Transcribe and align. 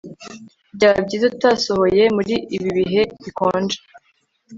byaba 0.75 0.99
byiza 1.05 1.25
utasohoye 1.33 2.03
muri 2.15 2.35
ibi 2.55 2.69
bihe 2.77 3.01
bikonje 3.23 3.77